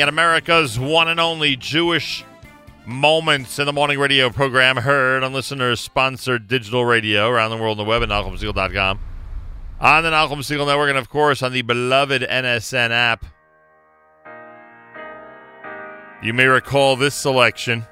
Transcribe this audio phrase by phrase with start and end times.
[0.00, 2.24] at America's one and only Jewish
[2.86, 7.78] Moments in the Morning radio program, heard on listeners sponsored digital radio around the world
[7.78, 8.98] on the web at NachumSegal.com,
[9.80, 13.26] on the Nachum Segal Network, and of course on the beloved NSN app.
[16.22, 17.84] You may recall this selection.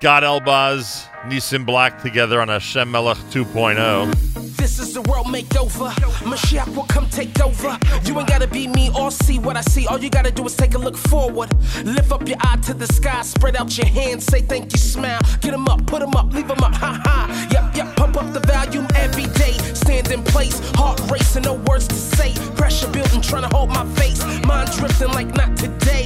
[0.00, 4.41] Gad Elbaz, Nissim Black together on Hashem Melech 2.0.
[4.56, 5.90] This is the world makeover.
[6.24, 7.78] Mashiach will come take over.
[8.04, 9.86] You ain't gotta be me or see what I see.
[9.86, 11.50] All you gotta do is take a look forward.
[11.84, 15.20] Lift up your eye to the sky, spread out your hands, say thank you, smile.
[15.40, 17.48] Get 'em up, put 'em up, leave 'em up, ha ha.
[17.50, 19.54] Yep, yep, pump up the volume every day.
[19.74, 22.34] Stand in place, heart racing, no words to say.
[22.56, 24.22] Pressure building, trying to hold my face.
[24.46, 26.04] Mind drifting like not today.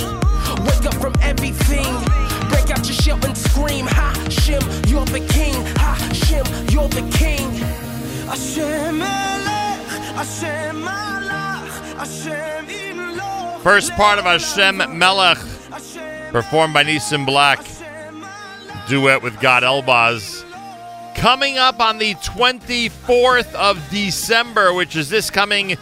[0.66, 1.92] Wake up from everything.
[2.48, 5.54] Break out your shell and scream, Ha, Shim, you're the king.
[5.76, 7.55] Ha, Shim, you're the king.
[13.62, 15.38] First part of Hashem Melech,
[16.32, 17.64] performed by Nissim Black,
[18.88, 20.44] duet with Gad Elbaz.
[21.14, 25.76] Coming up on the 24th of December, which is this coming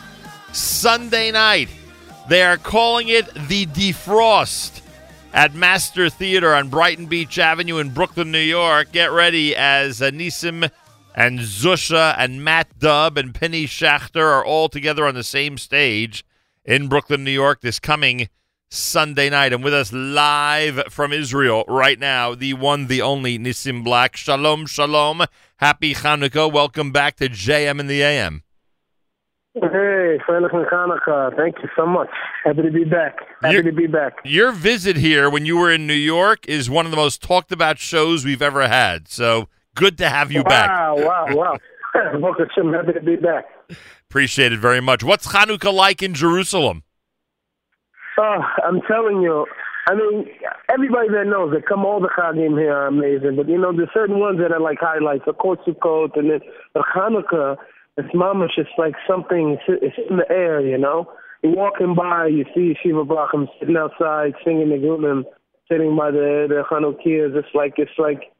[0.52, 1.70] Sunday night,
[2.28, 4.82] they are calling it the Defrost
[5.32, 8.92] at Master Theater on Brighton Beach Avenue in Brooklyn, New York.
[8.92, 10.70] Get ready as Nissim
[11.14, 16.24] and Zusha and Matt Dubb and Penny Schachter are all together on the same stage
[16.64, 18.28] in Brooklyn, New York this coming
[18.68, 19.52] Sunday night.
[19.52, 24.16] And with us live from Israel right now, the one, the only Nissim Black.
[24.16, 25.24] Shalom, shalom.
[25.58, 26.52] Happy Hanukkah.
[26.52, 28.42] Welcome back to JM in the AM.
[29.54, 31.36] Hey, Freilich Hanukkah.
[31.36, 32.08] Thank you so much.
[32.44, 33.18] Happy to be back.
[33.40, 34.14] Happy You're- to be back.
[34.24, 37.52] Your visit here when you were in New York is one of the most talked
[37.52, 39.06] about shows we've ever had.
[39.06, 40.68] So good to have you back.
[40.68, 41.58] Wow, wow, wow.
[41.94, 43.44] Baruch Hashem, happy to be back.
[44.10, 45.04] Appreciate it very much.
[45.04, 46.82] What's Hanukkah like in Jerusalem?
[48.18, 49.46] Oh, I'm telling you,
[49.86, 50.26] I mean,
[50.70, 53.90] everybody that knows that come all the Chagim here are amazing, but you know, there's
[53.92, 55.24] certain ones that are like highlights.
[55.26, 56.40] Of course, Sukkot, and then
[56.74, 57.56] the Hanukkah,
[57.96, 61.12] it's mamash, it's like something, it's, in the air, you know?
[61.42, 65.24] You're walking by, you see Shiva Brachim sitting outside, singing the Gulim,
[65.70, 67.36] sitting by the, the Chanukias.
[67.36, 68.32] It's like, it's like,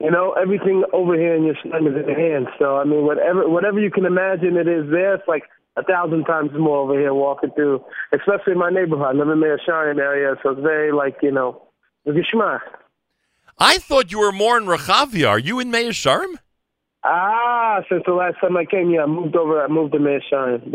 [0.00, 2.48] you know, everything over here in your slum is in your hands.
[2.58, 5.42] So, I mean, whatever, whatever you can imagine it is there, it's like
[5.76, 9.06] a thousand times more over here walking through, especially in my neighborhood.
[9.06, 11.62] I live in the Sharon area, so it's very like, you know,
[12.06, 12.60] Gishma.
[13.58, 15.28] I thought you were more in Rehavia.
[15.28, 16.34] Are you in Mea Shearim?
[17.04, 19.62] Ah, since the last time I came, yeah, I moved over.
[19.62, 20.70] I moved to Mea Shearim.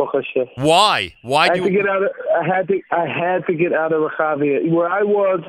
[0.56, 1.14] Why?
[1.22, 2.10] Why I had to get out of.
[2.36, 2.82] I had to.
[2.92, 4.70] I had to get out of Rehavia.
[4.70, 5.42] Where I was,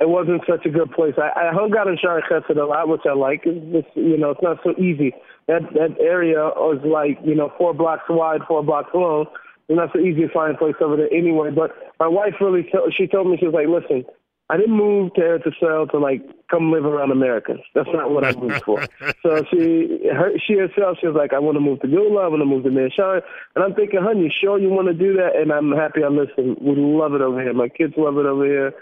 [0.00, 1.14] it wasn't such a good place.
[1.18, 3.42] I, I hung out in Shaarei Chesed a lot, which I like.
[3.44, 5.12] It's, it's, you know, it's not so easy.
[5.46, 9.26] That that area was like you know four blocks wide, four blocks long.
[9.68, 11.50] It's not so easy to find a place over there anyway.
[11.50, 14.04] But my wife really, to, she told me she was like, listen.
[14.50, 17.54] I didn't move to Eretz Israel to like come live around America.
[17.72, 18.84] That's not what I moved for.
[19.22, 22.26] so she, her, she herself, she was like, I want to move to Geula, I
[22.26, 23.22] want to move to Mea Shearim.
[23.54, 25.36] And I'm thinking, honey, sure you want to do that?
[25.36, 26.56] And I'm happy I listened.
[26.60, 27.54] We love it over here.
[27.54, 28.74] My kids love it over here.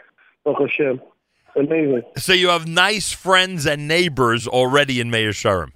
[0.53, 1.01] Baruch Hashem.
[1.57, 2.03] Amazing.
[2.17, 5.73] So you have nice friends and neighbors already in Mea Shearim.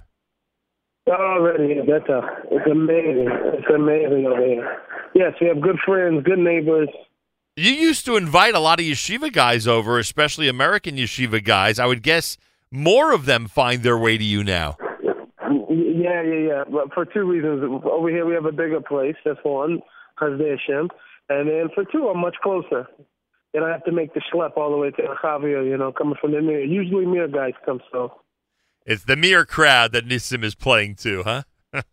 [1.07, 3.27] Already, a, it's amazing.
[3.29, 4.81] It's amazing over here.
[5.13, 6.87] Yes, we have good friends, good neighbors.
[7.57, 11.77] You used to invite a lot of yeshiva guys over, especially American yeshiva guys.
[11.77, 12.37] I would guess
[12.71, 14.77] more of them find their way to you now.
[15.41, 16.63] Yeah, yeah, yeah.
[16.71, 17.63] But for two reasons.
[17.83, 19.15] Over here, we have a bigger place.
[19.25, 19.81] That's one,
[20.17, 20.89] Hashem.
[21.29, 22.87] And then for two, I'm much closer.
[23.53, 26.15] And I have to make the schlep all the way to Rehavia, you know, coming
[26.19, 26.63] from the Mir.
[26.63, 28.13] Usually Mir guys come, so.
[28.85, 31.43] It's the mere crowd that Nissim is playing to, huh?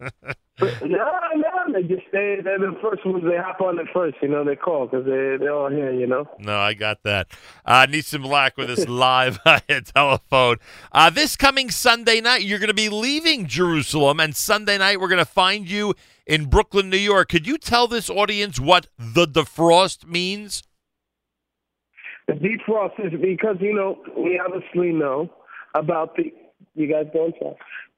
[0.60, 3.24] No, no, they just, they, they're the first ones.
[3.24, 6.06] They hop on it first, you know, they call because they, they're all here, you
[6.06, 6.28] know.
[6.38, 7.28] No, I got that.
[7.64, 10.56] Uh, Nissim Black with us live via telephone.
[10.92, 15.08] Uh, this coming Sunday night, you're going to be leaving Jerusalem, and Sunday night we're
[15.08, 15.94] going to find you
[16.26, 17.30] in Brooklyn, New York.
[17.30, 20.62] Could you tell this audience what the defrost means?
[22.34, 25.30] Defrost is because, you know, we obviously know
[25.74, 26.32] about the,
[26.74, 27.56] you guys don't talk.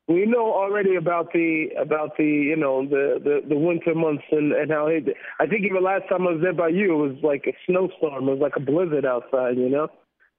[0.09, 4.53] We know already about the about the you know the the, the winter months and
[4.53, 5.05] and how it.
[5.39, 8.29] I think even last time I was there by you, it was like a snowstorm.
[8.29, 9.57] It was like a blizzard outside.
[9.57, 9.89] You know,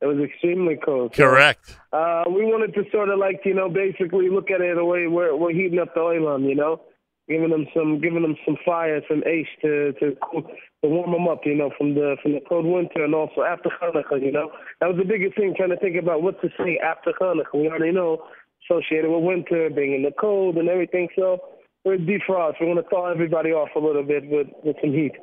[0.02, 1.16] it was extremely cold.
[1.16, 1.78] So, Correct.
[1.94, 5.08] Uh, we wanted to sort of like you know basically look at it the way
[5.08, 6.82] we're we're heating up the oil on You know,
[7.28, 11.42] giving them some giving them some fire, some ace to to to warm them up.
[11.46, 14.22] You know, from the from the cold winter and also after Hanukkah.
[14.22, 17.14] You know, that was the biggest thing trying to think about what to say after
[17.20, 17.56] Hanukkah.
[17.56, 18.24] We already know
[18.70, 21.10] associated with winter, being in the cold and everything.
[21.16, 21.40] So
[21.84, 22.56] we're defrost.
[22.60, 25.14] We're going to thaw everybody off a little bit with with some heat.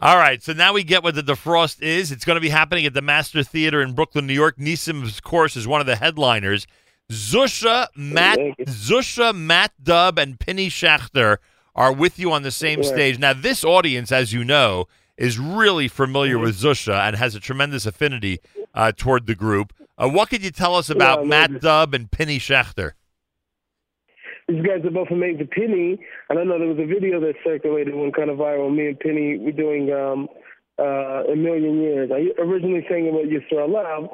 [0.00, 2.10] All right, so now we get what the defrost is.
[2.10, 4.56] It's going to be happening at the Master Theater in Brooklyn, New York.
[4.56, 6.66] Nissim, of course, is one of the headliners.
[7.10, 11.38] Zusha, Matt, Zusha, Matt Dubb, and Penny Schachter
[11.74, 12.88] are with you on the same Yeah.
[12.88, 13.18] stage.
[13.18, 14.86] Now, this audience, as you know,
[15.16, 16.44] is really familiar Mm-hmm.
[16.44, 18.40] with Zusha and has a tremendous affinity
[18.74, 19.72] uh, toward the group.
[19.98, 21.50] Uh, what could you tell us about Yeah, Matt.
[21.50, 22.92] Dubb and Penny Schachter?
[24.48, 25.48] These guys are both amazing.
[25.48, 28.74] Penny, I don't know, there was a video that circulated, went kind of viral.
[28.74, 30.28] Me and Penny were doing um,
[30.78, 32.10] uh, A Million Years.
[32.12, 34.08] I originally sang about Yisrael Love,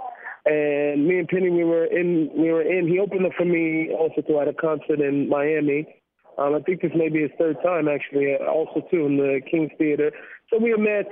[0.47, 3.91] and me and Penny, we were in, we were in, he opened up for me
[3.91, 5.87] also to at a concert in Miami.
[6.39, 9.41] Um, I think this may be his third time, actually, uh, also too, in the
[9.51, 10.13] King's Theater.
[10.51, 11.09] So we met,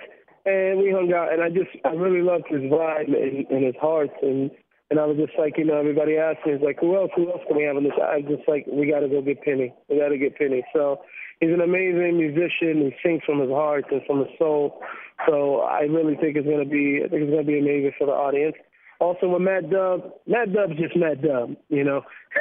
[0.46, 3.76] and we hung out, and I just, I really loved his vibe and, and his
[3.80, 4.50] heart, and
[4.90, 7.30] and I was just like, you know, everybody asked me, it's like, who else, who
[7.32, 7.96] else can we have on this?
[7.96, 9.72] I was just like, we got to go get Penny.
[9.88, 10.62] We got to get Penny.
[10.74, 11.00] So
[11.40, 12.84] he's an amazing musician.
[12.84, 14.82] He sings from his heart and from his soul.
[15.26, 18.12] So I really think it's to be, I think it's to be amazing for the
[18.12, 18.56] audience.
[19.00, 22.02] Also with Matt Dubb, Matt Dubb's just Matt Dubb, you know.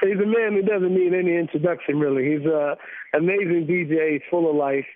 [0.00, 2.36] he's a man who doesn't need any introduction, really.
[2.36, 2.76] He's a
[3.14, 4.12] amazing DJ.
[4.12, 4.86] He's full of life.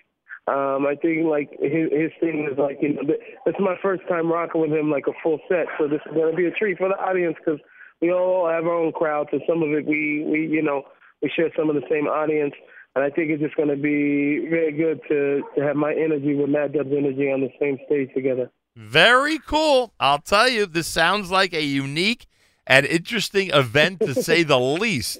[0.47, 3.01] Um, I think like his his thing is like you know
[3.45, 6.31] is my first time rocking with him like a full set, so this is going
[6.31, 7.59] to be a treat for the audience because
[8.01, 10.83] we all have our own crowds, and some of it we we you know
[11.21, 12.55] we share some of the same audience,
[12.95, 16.33] and I think it's just going to be very good to to have my energy
[16.33, 18.49] with Matt Dubb's energy on the same stage together.
[18.79, 19.91] Very cool.
[19.99, 22.27] I'll tell you, this sounds like a unique
[22.65, 25.19] and interesting event to say the least.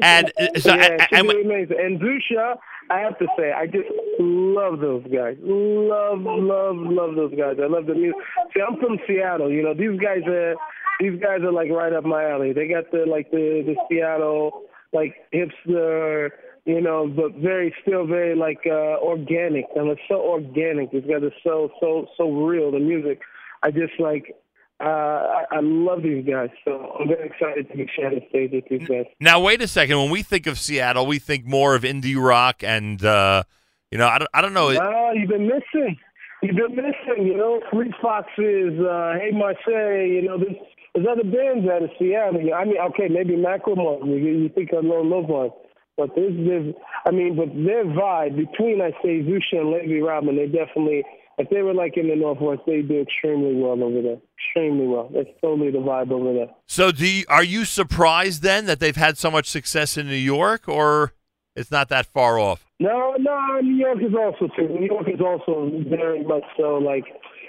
[0.00, 1.76] And uh, so, yeah, should and, amazing.
[1.78, 2.56] And Zusha,
[2.88, 3.88] I have to say, I just
[4.18, 5.36] love those guys.
[5.42, 7.56] Love, love, love those guys.
[7.62, 8.16] I love the music.
[8.54, 9.50] See, I'm from Seattle.
[9.50, 10.54] You know, these guys are
[10.98, 12.54] these guys are like right up my alley.
[12.54, 14.62] They got the like the the Seattle
[14.94, 16.30] like hipster,
[16.66, 19.64] you know, but very still very like uh organic.
[19.74, 20.90] And it's so organic.
[20.90, 22.70] These guys are so so so real.
[22.70, 23.20] The music,
[23.62, 24.36] I just like.
[24.78, 28.50] Uh, I, I love these guys, so I'm very excited to be sharing the stage
[28.52, 29.06] with these guys.
[29.20, 29.96] now, wait a second.
[29.96, 33.44] When we think of Seattle, we think more of indie rock, and uh,
[33.90, 34.68] you know, I don't, I don't know.
[34.78, 35.96] Oh, you've been missing.
[36.42, 37.26] You've been missing.
[37.26, 40.08] You know, Fleet Foxes, uh, Hey Marseille.
[40.08, 40.56] You know, there's
[40.94, 42.40] there's other bands out of Seattle.
[42.54, 44.04] I mean, okay, maybe Macklemore.
[44.06, 45.50] You, you think of Love one,
[45.96, 46.74] but there's, there's,
[47.06, 51.04] I mean, but their vibe between I say Zusha and Levi Robin, they definitely.
[51.38, 54.16] If they were like in the Northwest, they do extremely well over there.
[54.38, 55.10] Extremely well.
[55.14, 56.48] That's totally the vibe over there.
[56.66, 60.14] So, do you, are you surprised then that they've had so much success in New
[60.14, 61.12] York, or
[61.54, 62.66] it's not that far off?
[62.80, 64.68] No, no, New York is also too.
[64.68, 66.78] New York is also very much so.
[66.78, 67.04] Like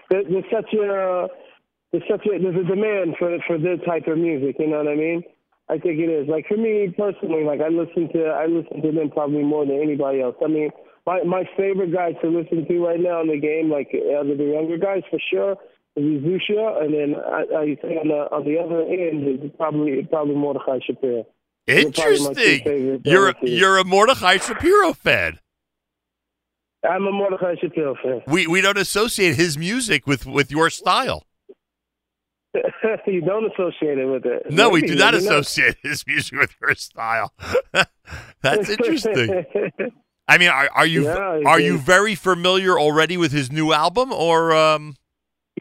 [0.10, 1.28] there, there's such a
[1.92, 4.56] there's such a there's a demand for for their type of music.
[4.60, 5.24] You know what I mean?
[5.69, 6.28] I think it is.
[6.30, 9.81] Like for me personally, like I listen to I listen to them probably more than
[9.81, 10.36] anybody else.
[10.44, 10.69] I mean,
[11.06, 14.46] my my favorite guy to listen to right now in the game, like other the
[14.46, 15.58] younger guys for sure,
[15.96, 20.08] is Zusha, and then I, I think on the on the other end is probably
[20.10, 21.25] probably Mordechai Shapiro.
[21.66, 23.02] They're probably my two Interesting.
[23.04, 23.52] You're bands.
[23.52, 25.40] you're a Mordechai Shapiro fan.
[26.90, 28.22] I'm a Mordechai Shapiro fan.
[28.28, 31.24] We we don't associate his music with with your style.
[33.08, 34.50] you don't associate it with it.
[34.50, 37.34] No, we do not maybe associate his music with your style.
[38.42, 39.46] That's interesting.
[40.28, 44.12] I mean, are, are you Yeah, are you very familiar already with his new album,
[44.12, 44.95] or um?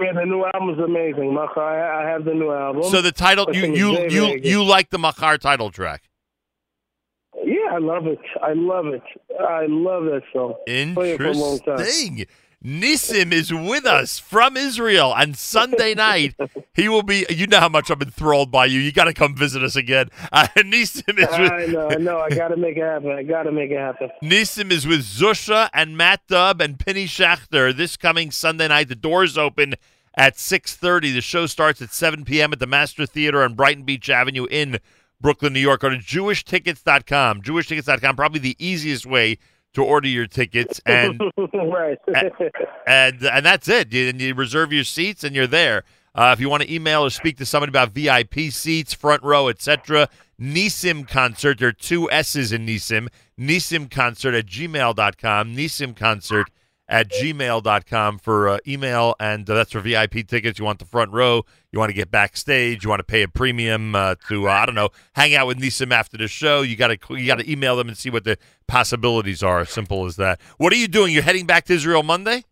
[0.01, 1.33] yeah, the new album's amazing.
[1.35, 2.83] Macha, I, have the new album.
[2.85, 6.03] So the title you you you you like the Machar title track?
[7.45, 8.19] yeah, I love it.
[8.43, 9.03] I love it.
[9.39, 10.55] I love that song.
[10.67, 11.79] It for a long time.
[11.79, 12.27] Interesting.
[12.67, 16.35] Nissim is with us from Israel, and Sunday night
[16.75, 17.25] he will be.
[17.31, 18.81] You know how much I'm enthralled by you.
[18.81, 20.09] You got to come visit us again.
[20.33, 22.19] Uh, Nissim is with I know, I know.
[22.19, 23.13] I got to make it happen.
[23.13, 24.11] I got to make it happen.
[24.21, 28.89] Nissim is with Zusha and Matt Dubb and Penny Schachter this coming Sunday night.
[28.89, 29.77] The doors open
[30.17, 31.15] at 6.30.
[31.15, 32.53] The show starts at 7 p.m.
[32.53, 34.79] at the Master Theater on Brighton Beach Avenue in
[35.21, 35.83] Brooklyn, New York.
[35.83, 37.43] Go to jewishtickets.com.
[37.43, 39.39] Jewishtickets.com, probably the easiest way
[39.77, 40.81] to order your tickets.
[40.87, 41.21] And
[41.55, 41.99] right.
[42.87, 43.93] and and that's it.
[43.93, 45.85] You, and you reserve your seats, and you're there.
[46.15, 49.49] Uh, if you want to email or speak to somebody about VIP seats, front row,
[49.49, 50.09] etc.,
[50.41, 51.59] Nissim Concert.
[51.59, 53.09] There are two S's in Nissim.
[53.39, 55.55] Nissim Concert at gmail.com.
[55.55, 56.51] Nissim Concert
[56.89, 60.59] at gmail.com for uh, email, and uh, that's for VIP tickets.
[60.59, 61.45] You want the front row.
[61.73, 62.85] You want to get backstage.
[62.85, 65.59] You want to pay a premium uh, to, uh, I don't know, hang out with
[65.59, 66.63] Nissim after the show.
[66.63, 69.65] You got to you got to email them and see what the possibilities are.
[69.65, 70.41] Simple as that.
[70.59, 71.13] What are you doing?
[71.13, 72.45] You're heading back to Israel Monday?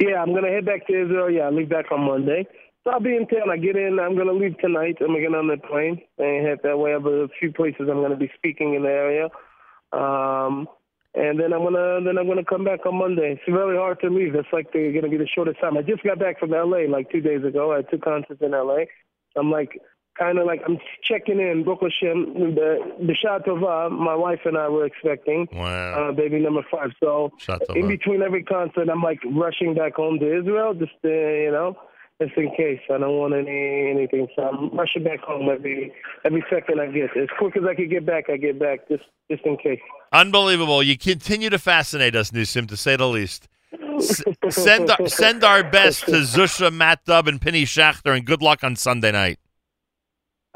[0.00, 1.30] yeah, I'm going to head back to Israel.
[1.30, 2.46] Yeah, I leave back on Monday.
[2.84, 3.50] So I'll be in town.
[3.50, 3.98] I get in.
[4.00, 4.96] I'm gonna leave tonight.
[5.00, 6.90] I'm gonna get on the plane and head that way.
[6.90, 9.28] I have a few places I'm gonna be speaking in the area.
[9.92, 10.66] Um,
[11.14, 13.32] and then I'm gonna then I'm gonna come back on Monday.
[13.32, 14.34] It's very hard to leave.
[14.34, 15.76] It's like they're gonna be the shortest time.
[15.76, 17.72] I just got back from LA like two days ago.
[17.72, 18.84] I had two concerts in LA.
[19.36, 19.80] I'm like
[20.18, 21.64] kind of like I'm checking in.
[21.64, 26.10] Baruch Hashem, the the Shah Tova, my wife and I were expecting Wow.
[26.10, 26.90] uh, baby number five.
[27.02, 27.32] So
[27.74, 31.76] in between every concert, I'm like rushing back home to Israel, just uh, you know,
[32.22, 32.80] just in case.
[32.92, 35.92] I don't want any anything, so I'm rushing back home every
[36.24, 37.16] every second I get.
[37.16, 39.80] As quick as I can get back, I get back, just just in case.
[40.12, 40.82] Unbelievable.
[40.82, 43.48] You continue to fascinate us, Nissim, to say the least.
[43.98, 48.42] S- send, our, send our best to Zusha, Matt Dubb, and Penny Schachter, and good
[48.42, 49.38] luck on Sunday night.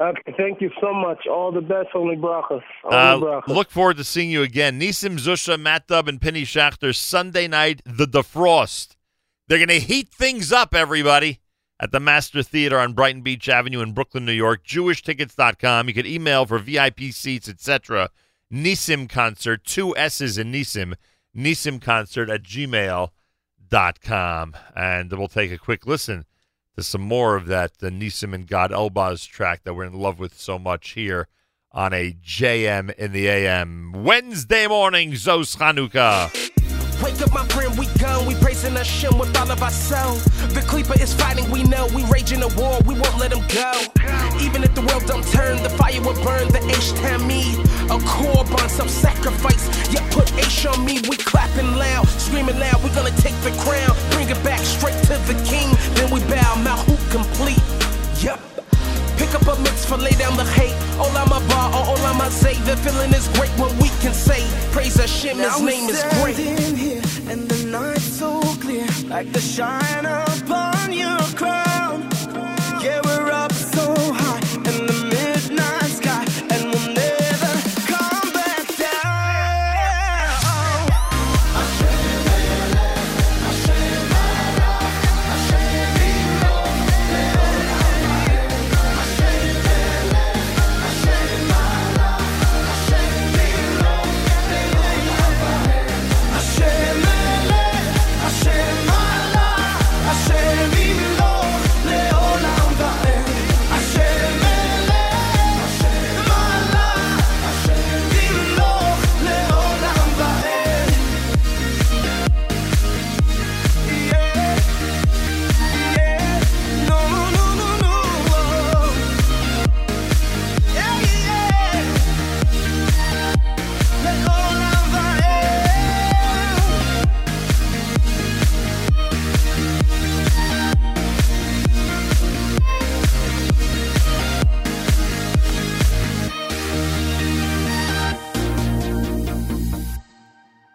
[0.01, 1.25] Okay, thank you so much.
[1.25, 2.61] All the best, only brachas.
[2.83, 3.47] Only Uh, brachas.
[3.47, 4.77] look forward to seeing you again.
[4.79, 8.97] Nissim Zusha, Matt Dubb, and Penny Schachter, Sunday night, The Defrost.
[9.47, 11.39] They're going to heat things up, everybody,
[11.79, 14.65] at the Master Theater on Brighton Beach Avenue in Brooklyn, New York.
[14.65, 15.87] JewishTickets.com.
[15.87, 18.09] You can email for VIP seats, etc.
[18.51, 20.93] Nissim Concert, two S's in Nissim,
[21.35, 23.11] Nissim Concert at gmail.com.
[24.75, 26.25] And we'll take a quick listen
[26.75, 30.19] to some more of that the Nissim and Gad Elbaz track that we're in love
[30.19, 31.27] with so much here
[31.71, 36.44] on a JM in the AM Wednesday morning, Zos Chanukah.
[37.03, 38.25] Wake up, my friend, we gone.
[38.25, 40.15] We praising Hashem with all of our soul.
[40.53, 41.87] The Creeper is fighting, we know.
[41.93, 43.71] We raging a war, we won't let him go.
[44.39, 46.47] Even if the world don't turn, the fire will burn.
[46.49, 49.65] The H me, a korban, some sacrifice.
[49.93, 51.01] Yeah, put H on me.
[51.09, 52.83] We clapping loud, screaming loud.
[52.83, 55.69] We gonna take the crown, bring it back straight to the king.
[55.95, 57.63] Then we bow, Malhut complete.
[58.23, 58.54] Yep.
[59.35, 60.71] Up a mix for lay down the hate.
[60.97, 62.55] Olam Haba or Olam Hazeh.
[62.65, 66.37] The feeling is great when we can say, Praise Hashem, His name is great.
[66.37, 70.74] Here, and the night's so clear, like the shine upon